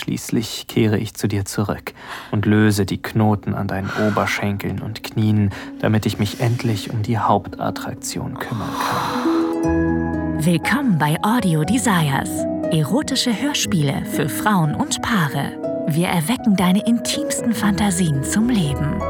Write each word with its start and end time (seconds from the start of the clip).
Schließlich 0.00 0.66
kehre 0.66 0.96
ich 0.96 1.12
zu 1.12 1.28
dir 1.28 1.44
zurück 1.44 1.92
und 2.30 2.46
löse 2.46 2.86
die 2.86 3.02
Knoten 3.02 3.52
an 3.52 3.68
deinen 3.68 3.90
Oberschenkeln 4.08 4.80
und 4.80 5.02
Knien, 5.02 5.50
damit 5.80 6.06
ich 6.06 6.18
mich 6.18 6.40
endlich 6.40 6.90
um 6.90 7.02
die 7.02 7.18
Hauptattraktion 7.18 8.38
kümmern 8.38 8.70
kann. 8.78 10.46
Willkommen 10.46 10.96
bei 10.98 11.18
Audio 11.22 11.64
Desires. 11.64 12.30
Erotische 12.72 13.42
Hörspiele 13.42 14.06
für 14.06 14.30
Frauen 14.30 14.74
und 14.74 15.02
Paare. 15.02 15.84
Wir 15.88 16.08
erwecken 16.08 16.56
deine 16.56 16.86
intimsten 16.86 17.52
Fantasien 17.52 18.24
zum 18.24 18.48
Leben. 18.48 19.02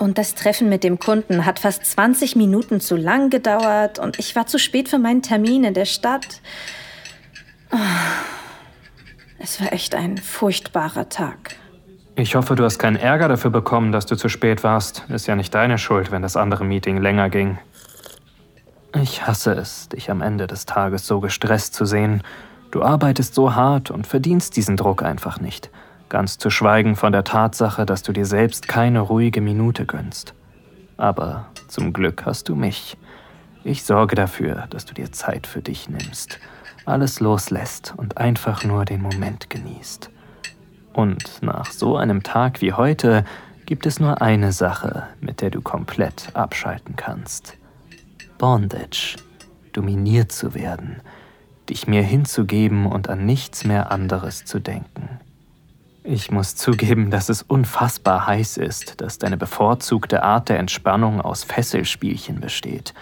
Und 0.00 0.16
das 0.16 0.34
Treffen 0.34 0.70
mit 0.70 0.82
dem 0.82 0.98
Kunden 0.98 1.44
hat 1.44 1.58
fast 1.58 1.84
20 1.84 2.34
Minuten 2.34 2.80
zu 2.80 2.96
lang 2.96 3.28
gedauert 3.28 3.98
und 3.98 4.18
ich 4.18 4.34
war 4.34 4.46
zu 4.46 4.58
spät 4.58 4.88
für 4.88 4.98
meinen 4.98 5.20
Termin 5.20 5.62
in 5.62 5.74
der 5.74 5.84
Stadt. 5.84 6.40
Oh, 7.70 7.76
es 9.40 9.60
war 9.60 9.74
echt 9.74 9.94
ein 9.94 10.16
furchtbarer 10.16 11.10
Tag. 11.10 11.54
Ich 12.16 12.34
hoffe, 12.34 12.54
du 12.54 12.64
hast 12.64 12.78
keinen 12.78 12.96
Ärger 12.96 13.28
dafür 13.28 13.50
bekommen, 13.50 13.92
dass 13.92 14.06
du 14.06 14.16
zu 14.16 14.30
spät 14.30 14.64
warst. 14.64 15.04
Ist 15.10 15.26
ja 15.26 15.36
nicht 15.36 15.54
deine 15.54 15.76
Schuld, 15.76 16.10
wenn 16.10 16.22
das 16.22 16.34
andere 16.34 16.64
Meeting 16.64 16.96
länger 16.96 17.28
ging. 17.28 17.58
Ich 19.02 19.26
hasse 19.26 19.52
es, 19.52 19.90
dich 19.90 20.10
am 20.10 20.22
Ende 20.22 20.46
des 20.46 20.64
Tages 20.64 21.06
so 21.06 21.20
gestresst 21.20 21.74
zu 21.74 21.84
sehen. 21.84 22.22
Du 22.70 22.82
arbeitest 22.82 23.34
so 23.34 23.54
hart 23.54 23.90
und 23.90 24.06
verdienst 24.06 24.56
diesen 24.56 24.78
Druck 24.78 25.02
einfach 25.02 25.40
nicht 25.40 25.70
ganz 26.10 26.36
zu 26.36 26.50
schweigen 26.50 26.96
von 26.96 27.12
der 27.12 27.24
Tatsache, 27.24 27.86
dass 27.86 28.02
du 28.02 28.12
dir 28.12 28.26
selbst 28.26 28.68
keine 28.68 29.00
ruhige 29.00 29.40
Minute 29.40 29.86
gönnst. 29.86 30.34
Aber 30.98 31.46
zum 31.68 31.94
Glück 31.94 32.26
hast 32.26 32.50
du 32.50 32.54
mich. 32.54 32.98
Ich 33.64 33.84
sorge 33.84 34.16
dafür, 34.16 34.66
dass 34.68 34.84
du 34.84 34.92
dir 34.92 35.12
Zeit 35.12 35.46
für 35.46 35.62
dich 35.62 35.88
nimmst, 35.88 36.38
alles 36.84 37.20
loslässt 37.20 37.94
und 37.96 38.18
einfach 38.18 38.64
nur 38.64 38.84
den 38.84 39.00
Moment 39.00 39.48
genießt. 39.48 40.10
Und 40.92 41.42
nach 41.42 41.70
so 41.70 41.96
einem 41.96 42.22
Tag 42.22 42.60
wie 42.60 42.72
heute 42.72 43.24
gibt 43.64 43.86
es 43.86 44.00
nur 44.00 44.20
eine 44.20 44.52
Sache, 44.52 45.04
mit 45.20 45.40
der 45.40 45.50
du 45.50 45.60
komplett 45.60 46.30
abschalten 46.34 46.96
kannst. 46.96 47.56
Bondage, 48.38 49.16
dominiert 49.72 50.32
zu 50.32 50.54
werden, 50.54 51.02
dich 51.68 51.86
mir 51.86 52.02
hinzugeben 52.02 52.86
und 52.86 53.08
an 53.08 53.26
nichts 53.26 53.64
mehr 53.64 53.92
anderes 53.92 54.44
zu 54.44 54.58
denken. 54.58 55.09
Ich 56.12 56.32
muss 56.32 56.56
zugeben, 56.56 57.12
dass 57.12 57.28
es 57.28 57.42
unfassbar 57.42 58.26
heiß 58.26 58.56
ist, 58.56 59.00
dass 59.00 59.18
deine 59.18 59.36
bevorzugte 59.36 60.24
Art 60.24 60.48
der 60.48 60.58
Entspannung 60.58 61.20
aus 61.20 61.44
Fesselspielchen 61.44 62.40
besteht. 62.40 62.94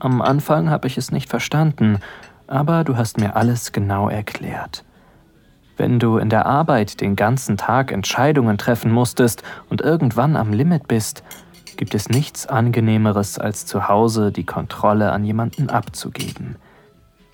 Am 0.00 0.20
Anfang 0.20 0.68
habe 0.68 0.86
ich 0.86 0.98
es 0.98 1.10
nicht 1.10 1.30
verstanden, 1.30 2.00
aber 2.46 2.84
du 2.84 2.98
hast 2.98 3.18
mir 3.18 3.36
alles 3.36 3.72
genau 3.72 4.10
erklärt. 4.10 4.84
Wenn 5.78 5.98
du 5.98 6.18
in 6.18 6.28
der 6.28 6.44
Arbeit 6.44 7.00
den 7.00 7.16
ganzen 7.16 7.56
Tag 7.56 7.90
Entscheidungen 7.90 8.58
treffen 8.58 8.92
musstest 8.92 9.42
und 9.70 9.80
irgendwann 9.80 10.36
am 10.36 10.52
Limit 10.52 10.88
bist, 10.88 11.24
gibt 11.78 11.94
es 11.94 12.10
nichts 12.10 12.46
Angenehmeres, 12.46 13.38
als 13.38 13.64
zu 13.64 13.88
Hause 13.88 14.30
die 14.30 14.44
Kontrolle 14.44 15.10
an 15.12 15.24
jemanden 15.24 15.70
abzugeben. 15.70 16.56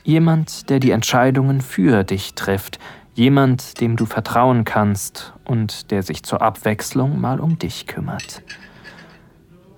Jemand, 0.04 0.70
der 0.70 0.78
die 0.78 0.92
Entscheidungen 0.92 1.60
für 1.60 2.04
dich 2.04 2.34
trifft, 2.34 2.78
Jemand, 3.18 3.80
dem 3.80 3.96
du 3.96 4.06
vertrauen 4.06 4.64
kannst 4.64 5.32
und 5.44 5.90
der 5.90 6.04
sich 6.04 6.22
zur 6.22 6.40
Abwechslung 6.40 7.20
mal 7.20 7.40
um 7.40 7.58
dich 7.58 7.88
kümmert. 7.88 8.44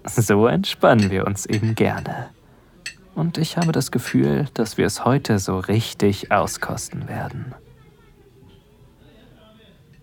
So 0.05 0.47
entspannen 0.47 1.11
wir 1.11 1.27
uns 1.27 1.47
eben 1.47 1.75
gerne. 1.75 2.29
Und 3.15 3.39
ich 3.39 3.57
habe 3.57 3.73
das 3.73 3.91
Gefühl, 3.91 4.47
dass 4.53 4.77
wir 4.77 4.85
es 4.85 5.07
heute 5.07 5.39
so 5.39 5.59
richtig 5.59 6.31
auskosten 6.31 7.09
werden. 7.09 7.55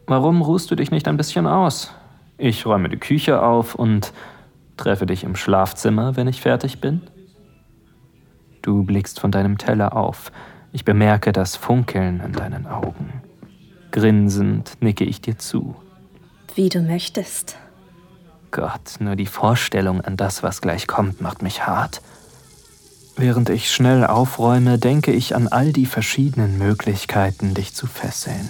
Warum 0.08 0.42
ruhst 0.42 0.72
du 0.72 0.76
dich 0.76 0.90
nicht 0.90 1.08
ein 1.08 1.18
bisschen 1.18 1.46
aus? 1.46 1.94
Ich 2.40 2.66
räume 2.66 2.90
die 2.90 2.98
Küche 2.98 3.44
auf 3.44 3.76
und 3.76 4.14
treffe 4.78 5.06
dich 5.06 5.24
im 5.24 5.36
Schlafzimmer, 5.36 6.16
wenn 6.16 6.28
ich 6.28 6.42
fertig 6.42 6.82
bin. 6.82 7.04
Du 8.64 8.84
blickst 8.84 9.20
von 9.20 9.32
deinem 9.32 9.60
Teller 9.60 9.96
auf. 9.96 10.32
Ich 10.72 10.86
bemerke 10.86 11.32
das 11.34 11.56
Funkeln 11.56 12.20
in 12.20 12.34
deinen 12.34 12.66
Augen. 12.66 13.27
Grinsend 13.92 14.74
nicke 14.80 15.04
ich 15.04 15.22
dir 15.22 15.38
zu. 15.38 15.76
Wie 16.56 16.70
du 16.70 16.82
möchtest. 16.82 17.58
Gott, 18.52 18.96
nur 19.00 19.16
die 19.16 19.26
Vorstellung 19.26 20.02
an 20.02 20.18
das, 20.18 20.44
was 20.44 20.62
gleich 20.62 20.88
kommt, 20.88 21.22
macht 21.22 21.42
mich 21.42 21.68
hart. 21.68 22.02
Während 23.16 23.50
ich 23.50 23.72
schnell 23.72 24.06
aufräume, 24.06 24.78
denke 24.78 25.12
ich 25.12 25.36
an 25.36 25.48
all 25.48 25.74
die 25.74 25.86
verschiedenen 25.86 26.58
Möglichkeiten, 26.58 27.54
dich 27.54 27.74
zu 27.74 27.88
fesseln. 27.88 28.48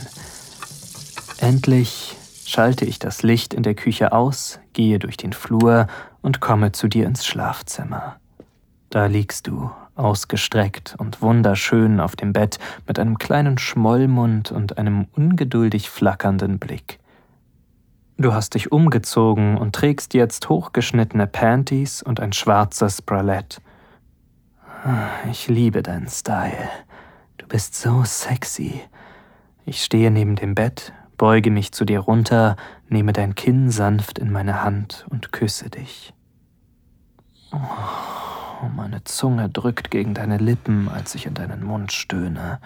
Endlich 1.40 2.18
schalte 2.46 2.86
ich 2.86 3.00
das 3.00 3.24
Licht 3.24 3.54
in 3.54 3.64
der 3.64 3.76
Küche 3.76 4.12
aus, 4.12 4.60
gehe 4.74 5.00
durch 5.00 5.18
den 5.18 5.34
Flur 5.34 5.88
und 6.22 6.40
komme 6.42 6.72
zu 6.72 6.88
dir 6.88 7.06
ins 7.06 7.26
Schlafzimmer. 7.26 8.18
Da 8.90 9.06
liegst 9.06 9.48
du, 9.48 9.72
ausgestreckt 9.98 10.96
und 10.98 11.22
wunderschön 11.22 12.00
auf 12.00 12.16
dem 12.16 12.34
Bett 12.34 12.60
mit 12.88 13.00
einem 13.00 13.18
kleinen 13.18 13.58
Schmollmund 13.58 14.52
und 14.52 14.78
einem 14.78 15.08
ungeduldig 15.16 15.90
flackernden 15.90 16.60
Blick. 16.60 17.00
Du 18.18 18.34
hast 18.34 18.56
dich 18.56 18.72
umgezogen 18.72 19.58
und 19.58 19.76
trägst 19.76 20.14
jetzt 20.16 20.50
hochgeschnittene 20.50 21.28
Panties 21.28 22.02
und 22.02 22.20
ein 22.20 22.34
schwarzes 22.34 23.02
Bralette. 23.02 23.62
Ich 25.30 25.48
liebe 25.48 25.84
deinen 25.84 26.08
Style. 26.08 26.70
Du 27.38 27.48
bist 27.48 27.76
so 27.76 28.04
sexy. 28.04 28.82
Ich 29.66 29.84
stehe 29.84 30.10
neben 30.10 30.36
dem 30.36 30.56
Bett, 30.56 30.94
beuge 31.18 31.52
mich 31.52 31.74
zu 31.74 31.86
dir 31.86 32.00
runter, 32.00 32.56
nehme 32.90 33.14
dein 33.14 33.36
Kinn 33.36 33.70
sanft 33.70 34.18
in 34.18 34.32
meine 34.32 34.64
Hand 34.64 35.06
und 35.10 35.32
küsse 35.32 35.70
dich. 35.70 36.14
Oh. 37.52 38.17
Meine 38.76 39.04
Zunge 39.04 39.50
drückt 39.50 39.92
gegen 39.92 40.14
deine 40.14 40.38
Lippen, 40.38 40.90
als 40.90 41.16
ich 41.16 41.26
in 41.26 41.34
deinen 41.34 41.64
Mund 41.64 41.92
stöhne. 41.92 42.60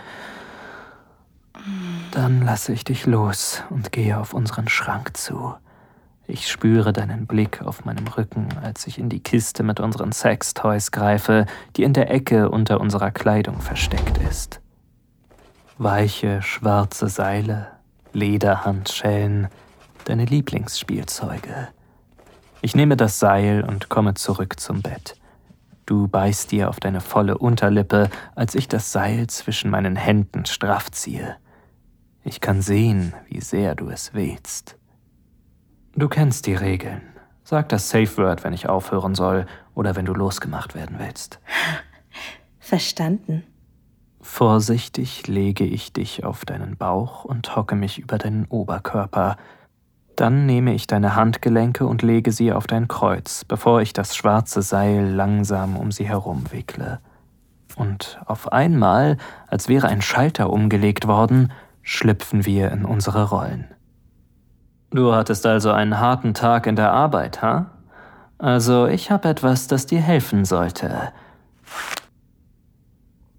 Dann 2.12 2.42
lasse 2.42 2.74
ich 2.74 2.84
dich 2.84 3.06
los 3.06 3.64
und 3.70 3.92
gehe 3.92 4.18
auf 4.20 4.34
unseren 4.34 4.68
Schrank 4.68 5.16
zu. 5.16 5.54
Ich 6.28 6.50
spüre 6.50 6.94
deinen 6.94 7.28
Blick 7.28 7.62
auf 7.62 7.84
meinem 7.86 8.08
Rücken, 8.08 8.48
als 8.62 8.88
ich 8.88 8.98
in 8.98 9.10
die 9.10 9.22
Kiste 9.22 9.64
mit 9.64 9.80
unseren 9.80 10.12
Sextoys 10.12 10.92
greife, 10.92 11.46
die 11.76 11.84
in 11.84 11.94
der 11.94 12.10
Ecke 12.10 12.50
unter 12.50 12.80
unserer 12.80 13.12
Kleidung 13.12 13.60
versteckt 13.60 14.18
ist. 14.18 14.62
Weiche, 15.78 16.42
schwarze 16.42 17.10
Seile, 17.10 17.68
Lederhandschellen, 18.14 19.48
deine 20.06 20.26
Lieblingsspielzeuge. 20.26 21.70
Ich 22.62 22.76
nehme 22.76 22.96
das 22.96 23.20
Seil 23.20 23.64
und 23.64 23.90
komme 23.90 24.14
zurück 24.14 24.60
zum 24.60 24.82
Bett. 24.82 25.16
Du 25.92 26.08
beißt 26.08 26.54
dir 26.54 26.70
auf 26.70 26.80
deine 26.80 27.02
volle 27.02 27.38
Unterlippe, 27.38 28.10
als 28.34 28.56
ich 28.56 28.70
das 28.70 28.94
Seil 28.94 29.28
zwischen 29.28 29.70
meinen 29.70 29.98
Händen 29.98 30.46
straff 30.46 30.90
ziehe. 30.90 31.36
Ich 32.24 32.40
kann 32.40 32.62
sehen, 32.62 33.12
wie 33.28 33.42
sehr 33.42 33.76
du 33.76 33.90
es 33.90 34.14
wählst. 34.14 34.78
Du 35.94 36.08
kennst 36.08 36.48
die 36.48 36.54
Regeln. 36.54 37.02
Sag 37.44 37.68
das 37.68 37.90
Safe 37.90 38.16
Word, 38.16 38.46
wenn 38.46 38.54
ich 38.54 38.70
aufhören 38.70 39.16
soll 39.16 39.46
oder 39.76 39.98
wenn 39.98 40.06
du 40.06 40.14
losgemacht 40.14 40.76
werden 40.76 40.96
willst. 40.98 41.42
Verstanden. 42.60 43.44
Vorsichtig 44.22 45.28
lege 45.28 45.66
ich 45.66 45.92
dich 45.92 46.24
auf 46.24 46.46
deinen 46.46 46.78
Bauch 46.78 47.26
und 47.26 47.58
hocke 47.58 47.76
mich 47.76 48.00
über 48.00 48.18
deinen 48.18 48.46
Oberkörper, 48.46 49.36
dann 50.16 50.46
nehme 50.46 50.74
ich 50.74 50.88
deine 50.88 51.16
Handgelenke 51.16 51.86
und 51.86 52.02
lege 52.02 52.32
sie 52.32 52.52
auf 52.52 52.68
dein 52.68 52.88
Kreuz, 52.88 53.44
bevor 53.46 53.82
ich 53.82 53.94
das 53.94 54.16
schwarze 54.16 54.62
Seil 54.62 55.08
langsam 55.08 55.78
um 55.78 55.92
sie 55.92 56.08
herum 56.08 56.44
wickle. 56.52 57.00
Und 57.76 58.20
auf 58.26 58.52
einmal, 58.52 59.18
als 59.48 59.68
wäre 59.70 59.88
ein 59.88 60.02
Schalter 60.02 60.52
umgelegt 60.52 61.08
worden, 61.08 61.52
schlüpfen 61.82 62.46
wir 62.46 62.72
in 62.72 62.86
unsere 62.86 63.30
Rollen. 63.30 63.68
Du 64.92 65.14
hattest 65.14 65.46
also 65.46 65.72
einen 65.72 66.00
harten 66.00 66.34
Tag 66.34 66.68
in 66.68 66.76
der 66.76 66.92
Arbeit, 66.92 67.42
ha? 67.42 67.72
Also 68.38 68.88
ich 68.88 69.10
habe 69.12 69.30
etwas, 69.30 69.68
das 69.68 69.86
dir 69.86 70.02
helfen 70.02 70.46
sollte. 70.46 71.14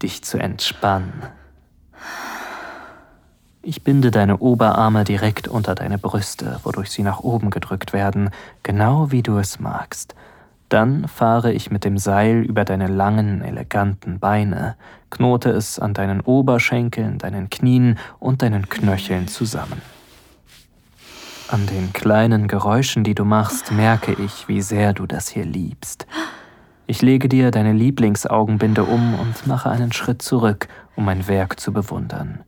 Dich 0.01 0.25
zu 0.25 0.39
entspannen. 0.39 1.13
Ich 3.65 3.85
binde 3.85 4.11
deine 4.11 4.39
Oberarme 4.39 5.05
direkt 5.05 5.47
unter 5.47 5.77
deine 5.77 5.97
Brüste, 5.97 6.59
wodurch 6.65 6.91
sie 6.91 7.05
nach 7.05 7.21
oben 7.21 7.51
gedrückt 7.51 7.93
werden, 7.93 8.31
genau 8.65 9.13
wie 9.13 9.23
du 9.23 9.39
es 9.39 9.61
magst. 9.61 10.17
Dann 10.69 11.07
fahre 11.07 11.53
ich 11.53 11.71
mit 11.71 11.85
dem 11.85 11.97
Seil 11.97 12.43
über 12.43 12.65
deine 12.65 12.89
langen, 12.89 13.41
eleganten 13.41 14.19
Beine, 14.19 14.75
knote 15.11 15.51
es 15.51 15.79
an 15.79 15.95
deinen 15.95 16.23
Oberschenkeln, 16.23 17.19
deinen 17.19 17.51
Knien 17.51 17.99
und 18.19 18.43
deinen 18.43 18.69
Knöcheln 18.69 19.29
zusammen. 19.29 19.81
An 21.47 21.67
den 21.67 21.93
kleinen 21.93 22.49
Geräuschen, 22.49 23.05
die 23.05 23.15
du 23.15 23.25
machst, 23.25 23.71
merke 23.71 24.13
ich, 24.13 24.49
wie 24.49 24.63
sehr 24.63 24.93
du 24.93 25.07
das 25.07 25.29
hier 25.29 25.45
liebst. 25.45 26.09
Ich 26.89 27.01
lege 27.01 27.29
dir 27.29 27.53
deine 27.53 27.75
Lieblingsaugenbinde 27.75 28.83
um 28.83 29.15
und 29.15 29.47
mache 29.47 29.71
einen 29.71 29.93
Schritt 29.93 30.21
zurück, 30.21 30.67
um 30.97 31.05
mein 31.05 31.29
Werk 31.29 31.61
zu 31.61 31.73
bewundern. 31.73 32.41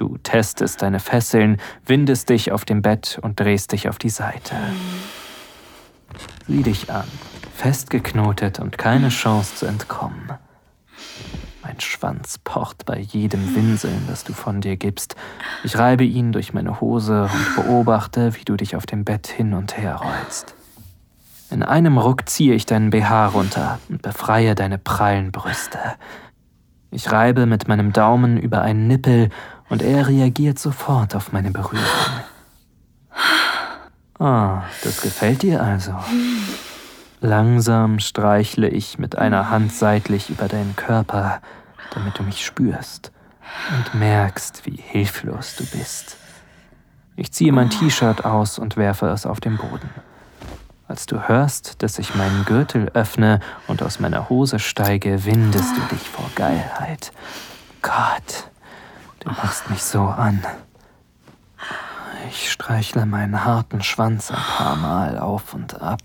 Du 0.00 0.16
testest 0.22 0.80
deine 0.80 0.98
Fesseln, 0.98 1.58
windest 1.84 2.30
dich 2.30 2.52
auf 2.52 2.64
dem 2.64 2.80
Bett 2.80 3.18
und 3.20 3.38
drehst 3.38 3.72
dich 3.72 3.86
auf 3.86 3.98
die 3.98 4.08
Seite. 4.08 4.56
Sieh 6.48 6.62
dich 6.62 6.90
an 6.90 7.04
festgeknotet 7.60 8.58
und 8.58 8.78
keine 8.78 9.10
Chance 9.10 9.56
zu 9.56 9.66
entkommen. 9.66 10.30
Mein 11.62 11.78
Schwanz 11.78 12.38
pocht 12.38 12.86
bei 12.86 12.98
jedem 12.98 13.54
Winseln, 13.54 14.06
das 14.08 14.24
du 14.24 14.32
von 14.32 14.62
dir 14.62 14.78
gibst. 14.78 15.14
Ich 15.62 15.76
reibe 15.76 16.04
ihn 16.04 16.32
durch 16.32 16.54
meine 16.54 16.80
Hose 16.80 17.24
und 17.24 17.56
beobachte, 17.56 18.34
wie 18.36 18.44
du 18.44 18.56
dich 18.56 18.76
auf 18.76 18.86
dem 18.86 19.04
Bett 19.04 19.26
hin 19.26 19.52
und 19.52 19.76
her 19.76 19.96
rollst. 19.96 20.54
In 21.50 21.62
einem 21.62 21.98
Ruck 21.98 22.30
ziehe 22.30 22.54
ich 22.54 22.64
deinen 22.64 22.88
BH 22.88 23.26
runter 23.26 23.78
und 23.90 24.00
befreie 24.00 24.54
deine 24.54 24.78
prallen 24.78 25.30
Brüste. 25.30 25.80
Ich 26.90 27.12
reibe 27.12 27.44
mit 27.44 27.68
meinem 27.68 27.92
Daumen 27.92 28.38
über 28.38 28.62
einen 28.62 28.86
Nippel 28.86 29.28
und 29.70 29.82
er 29.82 30.08
reagiert 30.08 30.58
sofort 30.58 31.16
auf 31.16 31.32
meine 31.32 31.50
Berührung. 31.50 31.84
Ah, 34.18 34.64
das 34.84 35.00
gefällt 35.00 35.42
dir 35.42 35.62
also. 35.62 35.94
Langsam 37.22 37.98
streichle 38.00 38.68
ich 38.68 38.98
mit 38.98 39.16
einer 39.16 39.48
Hand 39.48 39.72
seitlich 39.72 40.28
über 40.28 40.46
deinen 40.48 40.76
Körper, 40.76 41.40
damit 41.94 42.18
du 42.18 42.22
mich 42.22 42.44
spürst 42.44 43.12
und 43.74 43.98
merkst, 43.98 44.66
wie 44.66 44.76
hilflos 44.76 45.56
du 45.56 45.64
bist. 45.64 46.18
Ich 47.16 47.32
ziehe 47.32 47.52
mein 47.52 47.70
T-Shirt 47.70 48.24
aus 48.24 48.58
und 48.58 48.76
werfe 48.76 49.06
es 49.06 49.24
auf 49.24 49.40
den 49.40 49.56
Boden. 49.56 49.90
Als 50.88 51.06
du 51.06 51.28
hörst, 51.28 51.82
dass 51.82 51.98
ich 51.98 52.14
meinen 52.14 52.44
Gürtel 52.44 52.90
öffne 52.94 53.40
und 53.68 53.82
aus 53.82 54.00
meiner 54.00 54.28
Hose 54.28 54.58
steige, 54.58 55.24
windest 55.24 55.76
du 55.76 55.94
dich 55.94 56.08
vor 56.08 56.28
Geilheit. 56.34 57.12
Gott, 57.80 58.49
du 59.20 59.30
machst 59.30 59.70
mich 59.70 59.82
so 59.82 60.02
an. 60.02 60.44
Ich 62.28 62.50
streichle 62.50 63.06
meinen 63.06 63.44
harten 63.44 63.82
Schwanz 63.82 64.30
ein 64.30 64.36
paar 64.36 64.76
Mal 64.76 65.18
auf 65.18 65.54
und 65.54 65.80
ab. 65.80 66.02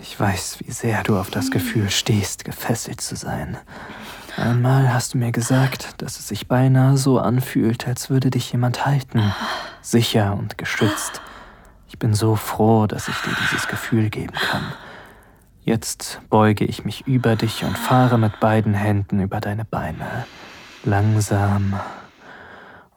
Ich 0.00 0.18
weiß, 0.18 0.58
wie 0.60 0.70
sehr 0.70 1.02
du 1.02 1.18
auf 1.18 1.30
das 1.30 1.50
Gefühl 1.50 1.90
stehst, 1.90 2.44
gefesselt 2.44 3.00
zu 3.00 3.16
sein. 3.16 3.56
Einmal 4.36 4.92
hast 4.92 5.14
du 5.14 5.18
mir 5.18 5.32
gesagt, 5.32 6.00
dass 6.02 6.18
es 6.18 6.28
sich 6.28 6.48
beinahe 6.48 6.96
so 6.96 7.18
anfühlt, 7.18 7.86
als 7.86 8.08
würde 8.08 8.30
dich 8.30 8.52
jemand 8.52 8.86
halten, 8.86 9.32
sicher 9.82 10.34
und 10.38 10.56
geschützt. 10.58 11.20
Ich 11.88 11.98
bin 11.98 12.14
so 12.14 12.36
froh, 12.36 12.86
dass 12.86 13.08
ich 13.08 13.16
dir 13.20 13.34
dieses 13.42 13.68
Gefühl 13.68 14.08
geben 14.08 14.34
kann. 14.34 14.72
Jetzt 15.64 16.20
beuge 16.28 16.64
ich 16.64 16.84
mich 16.84 17.06
über 17.06 17.36
dich 17.36 17.64
und 17.64 17.78
fahre 17.78 18.18
mit 18.18 18.40
beiden 18.40 18.74
Händen 18.74 19.20
über 19.20 19.40
deine 19.40 19.64
Beine, 19.64 20.26
langsam 20.84 21.78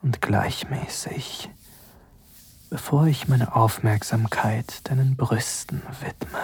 und 0.02 0.20
gleichmäßig 0.20 1.50
bevor 2.70 3.06
ich 3.06 3.28
meine 3.28 3.54
Aufmerksamkeit 3.54 4.88
deinen 4.88 5.16
Brüsten 5.16 5.82
widme. 6.00 6.38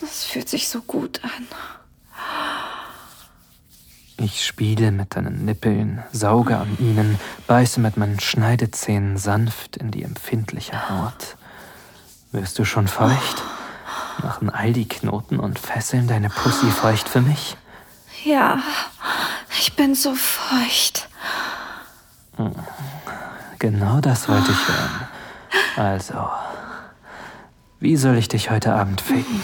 Das 0.00 0.24
fühlt 0.24 0.48
sich 0.48 0.68
so 0.68 0.82
gut 0.82 1.20
an. 1.24 1.46
Ich 4.16 4.44
spiele 4.44 4.92
mit 4.92 5.16
deinen 5.16 5.46
Nippeln, 5.46 6.02
sauge 6.12 6.58
an 6.58 6.76
ihnen, 6.78 7.18
beiße 7.46 7.80
mit 7.80 7.96
meinen 7.96 8.20
Schneidezähnen 8.20 9.16
sanft 9.16 9.78
in 9.78 9.90
die 9.90 10.02
empfindliche 10.02 10.90
Haut. 10.90 11.36
Wirst 12.30 12.58
du 12.58 12.64
schon 12.64 12.86
feucht? 12.86 13.42
Machen 14.22 14.50
all 14.50 14.72
die 14.72 14.88
Knoten 14.88 15.38
und 15.38 15.58
Fesseln 15.58 16.06
deine 16.06 16.28
Pussy 16.28 16.70
feucht 16.70 17.08
für 17.08 17.20
mich? 17.20 17.56
Ja, 18.24 18.58
ich 19.58 19.74
bin 19.76 19.94
so 19.94 20.14
feucht. 20.14 21.08
Hm. 22.36 22.54
Genau 23.58 24.00
das 24.00 24.28
wollte 24.28 24.50
ich 24.50 24.68
hören. 24.68 25.08
Also, 25.76 26.28
wie 27.78 27.96
soll 27.96 28.16
ich 28.16 28.28
dich 28.28 28.50
heute 28.50 28.74
Abend 28.74 29.00
ficken? 29.00 29.40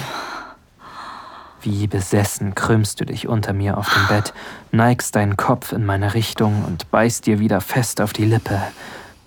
Wie 1.62 1.86
besessen 1.86 2.54
krümmst 2.54 3.00
du 3.00 3.06
dich 3.06 3.28
unter 3.28 3.52
mir 3.52 3.78
auf 3.78 3.92
dem 3.92 4.06
Bett, 4.08 4.34
neigst 4.72 5.16
deinen 5.16 5.36
Kopf 5.36 5.72
in 5.72 5.84
meine 5.86 6.14
Richtung 6.14 6.64
und 6.64 6.90
beißt 6.90 7.26
dir 7.26 7.40
wieder 7.40 7.60
fest 7.60 8.00
auf 8.00 8.12
die 8.12 8.24
Lippe. 8.24 8.60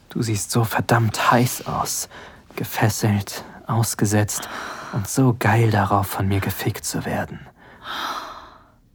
Du 0.10 0.22
siehst 0.22 0.52
so 0.52 0.64
verdammt 0.64 1.32
heiß 1.32 1.68
aus, 1.68 2.08
gefesselt, 2.56 3.44
ausgesetzt 3.68 4.48
und 4.94 5.08
so 5.08 5.36
geil 5.38 5.72
darauf, 5.72 6.08
von 6.08 6.28
mir 6.28 6.40
gefickt 6.40 6.86
zu 6.86 7.06
werden. 7.06 7.40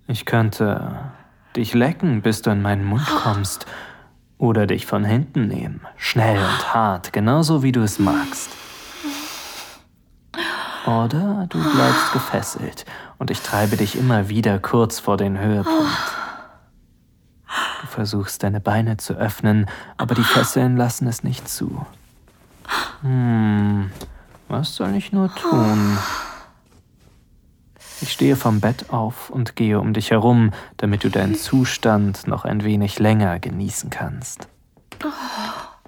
Ich 0.07 0.27
könnte 0.27 1.13
dich 1.57 1.75
lecken, 1.75 2.23
bis 2.23 2.43
du 2.43 2.51
in 2.51 2.63
meinen 2.63 2.85
Mund 2.85 3.07
kommst 3.07 3.67
oder 4.39 4.67
dich 4.67 4.87
von 4.87 5.05
hinten 5.05 5.47
nehmen, 5.47 5.81
schnell 5.97 6.39
und 6.39 6.75
hart, 6.75 7.13
genauso 7.13 7.63
wie 7.63 7.73
du 7.73 7.83
es 7.83 7.99
magst. 7.99 8.51
Oder 10.87 11.47
du 11.49 11.59
bleibst 11.73 12.13
gefesselt 12.13 12.85
und 13.19 13.31
ich 13.31 13.41
treibe 13.41 13.77
dich 13.77 13.97
immer 13.97 14.29
wieder 14.29 14.59
kurz 14.59 14.99
vor 14.99 15.17
den 15.17 15.39
Höhepunkt. 15.39 16.15
Du 17.81 17.87
versuchst 17.87 18.43
deine 18.43 18.61
Beine 18.61 18.99
zu 18.99 19.15
öffnen, 19.15 19.67
aber 19.97 20.15
die 20.15 20.25
Fesseln 20.25 20.77
lassen 20.77 21.07
es 21.07 21.23
nicht 21.23 21.49
zu. 21.49 21.87
Hm, 23.01 23.91
was 24.49 24.75
soll 24.75 24.95
ich 24.95 25.13
nur 25.13 25.35
tun? 25.35 25.99
Ich 28.01 28.13
stehe 28.13 28.37
vom 28.37 28.61
Bett 28.61 28.91
auf 28.91 29.31
und 29.31 29.57
gehe 29.57 29.81
um 29.81 29.95
dich 29.95 30.11
herum, 30.11 30.51
damit 30.77 31.05
du 31.05 31.09
deinen 31.09 31.35
Zustand 31.35 32.27
noch 32.27 32.45
ein 32.45 32.63
wenig 32.65 32.99
länger 32.99 33.39
genießen 33.39 33.91
kannst. 33.91 34.49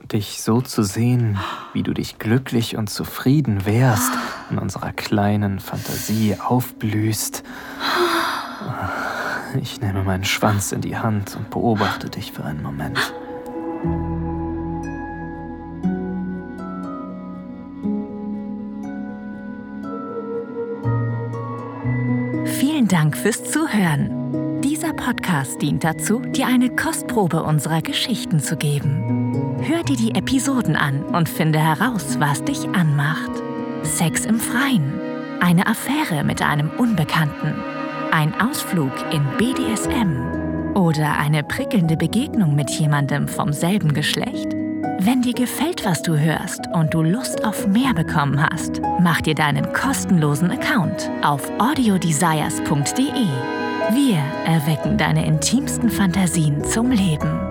Dich 0.03 0.43
so 0.43 0.61
zu 0.61 0.83
sehen, 0.83 1.39
wie 1.73 1.83
du 1.83 1.93
dich 1.93 2.19
glücklich 2.19 2.77
und 2.77 2.89
zufrieden 2.89 3.67
wärst, 3.67 4.13
in 4.51 4.59
unserer 4.59 4.93
kleinen 4.93 5.59
Fantasie 5.59 6.37
aufblühst. 6.39 7.43
Ich 9.61 9.81
nehme 9.81 10.03
meinen 10.03 10.25
Schwanz 10.25 10.73
in 10.73 10.81
die 10.81 10.97
Hand 10.97 11.37
und 11.37 11.51
beobachte 11.51 12.09
dich 12.09 12.33
für 12.33 12.45
einen 12.45 12.63
Moment. 12.63 13.13
Vielen 22.87 23.03
Dank 23.03 23.17
fürs 23.17 23.43
Zuhören. 23.43 24.61
Dieser 24.63 24.93
Podcast 24.93 25.61
dient 25.61 25.83
dazu, 25.83 26.21
dir 26.21 26.47
eine 26.47 26.71
Kostprobe 26.71 27.43
unserer 27.43 27.83
Geschichten 27.83 28.39
zu 28.39 28.57
geben. 28.57 29.57
Hör 29.61 29.83
dir 29.83 29.97
die 29.97 30.15
Episoden 30.15 30.77
an 30.77 31.03
und 31.03 31.29
finde 31.29 31.59
heraus, 31.59 32.21
was 32.21 32.45
dich 32.45 32.69
anmacht. 32.69 33.33
Sex 33.83 34.25
im 34.25 34.39
Freien, 34.39 34.93
eine 35.41 35.67
Affäre 35.67 36.23
mit 36.23 36.43
einem 36.43 36.71
Unbekannten, 36.79 37.55
ein 38.13 38.33
Ausflug 38.41 38.93
in 39.11 39.27
BDSM 39.37 40.75
oder 40.77 41.19
eine 41.19 41.43
prickelnde 41.43 41.97
Begegnung 41.97 42.55
mit 42.55 42.71
jemandem 42.71 43.27
vom 43.27 43.53
selben 43.53 43.95
Geschlecht. 43.95 44.55
Wenn 45.07 45.23
dir 45.23 45.35
gefällt, 45.35 45.85
was 45.85 46.03
du 46.03 46.19
hörst 46.19 46.63
und 46.73 46.93
du 46.93 47.01
Lust 47.01 47.45
auf 47.45 47.69
mehr 47.69 47.95
bekommen 47.95 48.43
hast, 48.43 48.81
mach 48.99 49.21
dir 49.21 49.37
deinen 49.37 49.73
kostenlosen 49.73 50.51
Account 50.51 51.09
auf 51.23 51.49
audiodesires.de. 51.61 53.07
Wir 53.93 54.19
erwecken 54.45 54.99
deine 54.99 55.25
intimsten 55.25 55.91
Fantasien 55.91 56.65
zum 56.65 56.91
Leben. 56.91 57.46